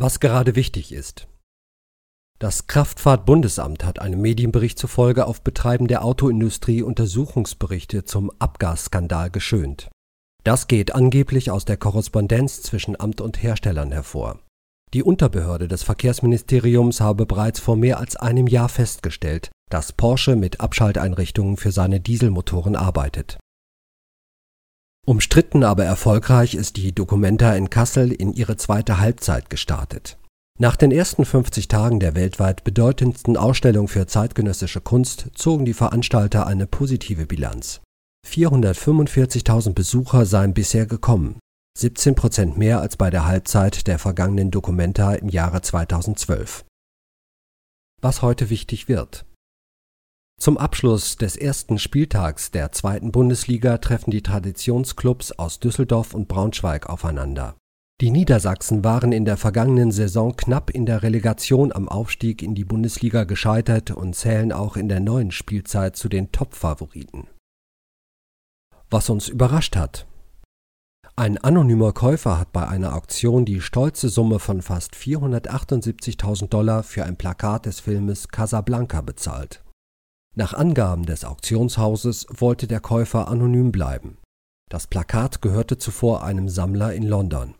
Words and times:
Was 0.00 0.20
gerade 0.20 0.54
wichtig 0.54 0.92
ist. 0.92 1.26
Das 2.38 2.68
Kraftfahrtbundesamt 2.68 3.84
hat 3.84 3.98
einem 3.98 4.20
Medienbericht 4.20 4.78
zufolge 4.78 5.26
auf 5.26 5.42
Betreiben 5.42 5.88
der 5.88 6.04
Autoindustrie 6.04 6.82
Untersuchungsberichte 6.82 8.04
zum 8.04 8.30
Abgasskandal 8.38 9.28
geschönt. 9.30 9.88
Das 10.44 10.68
geht 10.68 10.94
angeblich 10.94 11.50
aus 11.50 11.64
der 11.64 11.76
Korrespondenz 11.76 12.62
zwischen 12.62 12.98
Amt 13.00 13.20
und 13.20 13.42
Herstellern 13.42 13.90
hervor. 13.90 14.38
Die 14.94 15.02
Unterbehörde 15.02 15.66
des 15.66 15.82
Verkehrsministeriums 15.82 17.00
habe 17.00 17.26
bereits 17.26 17.58
vor 17.58 17.74
mehr 17.74 17.98
als 17.98 18.14
einem 18.14 18.46
Jahr 18.46 18.68
festgestellt, 18.68 19.50
dass 19.68 19.92
Porsche 19.92 20.36
mit 20.36 20.60
Abschalteinrichtungen 20.60 21.56
für 21.56 21.72
seine 21.72 21.98
Dieselmotoren 21.98 22.76
arbeitet. 22.76 23.38
Umstritten 25.08 25.64
aber 25.64 25.86
erfolgreich 25.86 26.54
ist 26.54 26.76
die 26.76 26.94
Documenta 26.94 27.54
in 27.54 27.70
Kassel 27.70 28.12
in 28.12 28.34
ihre 28.34 28.58
zweite 28.58 28.98
Halbzeit 29.00 29.48
gestartet. 29.48 30.18
Nach 30.58 30.76
den 30.76 30.92
ersten 30.92 31.24
50 31.24 31.66
Tagen 31.66 31.98
der 31.98 32.14
weltweit 32.14 32.62
bedeutendsten 32.62 33.38
Ausstellung 33.38 33.88
für 33.88 34.06
zeitgenössische 34.06 34.82
Kunst 34.82 35.30
zogen 35.32 35.64
die 35.64 35.72
Veranstalter 35.72 36.46
eine 36.46 36.66
positive 36.66 37.24
Bilanz. 37.24 37.80
445.000 38.28 39.72
Besucher 39.72 40.26
seien 40.26 40.52
bisher 40.52 40.84
gekommen, 40.84 41.38
17 41.78 42.14
Prozent 42.14 42.58
mehr 42.58 42.82
als 42.82 42.98
bei 42.98 43.08
der 43.08 43.24
Halbzeit 43.24 43.86
der 43.86 43.98
vergangenen 43.98 44.50
Documenta 44.50 45.14
im 45.14 45.30
Jahre 45.30 45.62
2012. 45.62 46.66
Was 48.02 48.20
heute 48.20 48.50
wichtig 48.50 48.88
wird. 48.88 49.24
Zum 50.38 50.56
Abschluss 50.56 51.16
des 51.16 51.36
ersten 51.36 51.80
Spieltags 51.80 52.52
der 52.52 52.70
zweiten 52.70 53.10
Bundesliga 53.10 53.78
treffen 53.78 54.12
die 54.12 54.22
Traditionsclubs 54.22 55.32
aus 55.32 55.58
Düsseldorf 55.58 56.14
und 56.14 56.28
Braunschweig 56.28 56.88
aufeinander. 56.88 57.56
Die 58.00 58.12
Niedersachsen 58.12 58.84
waren 58.84 59.10
in 59.10 59.24
der 59.24 59.36
vergangenen 59.36 59.90
Saison 59.90 60.36
knapp 60.36 60.70
in 60.70 60.86
der 60.86 61.02
Relegation 61.02 61.72
am 61.72 61.88
Aufstieg 61.88 62.42
in 62.42 62.54
die 62.54 62.64
Bundesliga 62.64 63.24
gescheitert 63.24 63.90
und 63.90 64.14
zählen 64.14 64.52
auch 64.52 64.76
in 64.76 64.88
der 64.88 65.00
neuen 65.00 65.32
Spielzeit 65.32 65.96
zu 65.96 66.08
den 66.08 66.30
Top-Favoriten. 66.30 67.26
Was 68.90 69.10
uns 69.10 69.28
überrascht 69.28 69.74
hat. 69.74 70.06
Ein 71.16 71.38
anonymer 71.38 71.92
Käufer 71.92 72.38
hat 72.38 72.52
bei 72.52 72.68
einer 72.68 72.94
Auktion 72.94 73.44
die 73.44 73.60
stolze 73.60 74.08
Summe 74.08 74.38
von 74.38 74.62
fast 74.62 74.94
478.000 74.94 76.46
Dollar 76.46 76.84
für 76.84 77.04
ein 77.04 77.16
Plakat 77.16 77.66
des 77.66 77.80
Filmes 77.80 78.28
Casablanca 78.28 79.00
bezahlt. 79.00 79.64
Nach 80.34 80.54
Angaben 80.54 81.04
des 81.04 81.24
Auktionshauses 81.24 82.26
wollte 82.30 82.66
der 82.66 82.80
Käufer 82.80 83.28
anonym 83.28 83.72
bleiben. 83.72 84.18
Das 84.70 84.86
Plakat 84.86 85.42
gehörte 85.42 85.78
zuvor 85.78 86.22
einem 86.22 86.48
Sammler 86.48 86.92
in 86.94 87.02
London 87.02 87.54